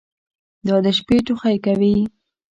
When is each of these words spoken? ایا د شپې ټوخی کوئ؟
ایا 0.65 0.77
د 0.85 0.87
شپې 0.97 1.17
ټوخی 1.25 1.57
کوئ؟ 1.65 1.95